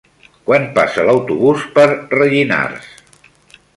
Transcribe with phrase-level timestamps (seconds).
[0.45, 1.85] Quan passa l'autobús per
[2.17, 2.89] Rellinars?